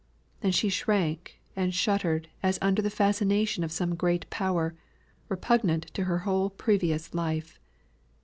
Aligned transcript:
And 0.41 0.55
she 0.55 0.69
shrank 0.69 1.39
and 1.55 1.75
shuddered 1.75 2.27
as 2.41 2.57
under 2.59 2.81
the 2.81 2.89
fascination 2.89 3.63
of 3.63 3.71
some 3.71 3.93
great 3.93 4.27
power, 4.31 4.73
repugnant 5.29 5.93
to 5.93 6.05
her 6.05 6.17
whole 6.25 6.49
previous 6.49 7.13
life. 7.13 7.59